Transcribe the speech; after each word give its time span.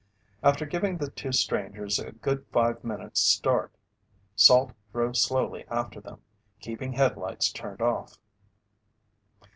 After 0.41 0.65
giving 0.65 0.97
the 0.97 1.11
two 1.11 1.31
strangers 1.31 1.99
a 1.99 2.11
good 2.11 2.47
five 2.51 2.83
minutes 2.83 3.19
start, 3.21 3.71
Salt 4.35 4.73
drove 4.91 5.15
slowly 5.15 5.63
after 5.67 6.01
them, 6.01 6.23
keeping 6.59 6.93
headlights 6.93 7.51
turned 7.51 7.83
off. 7.83 8.17